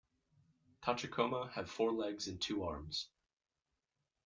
[0.81, 3.09] Tachikoma have four legs and two arms.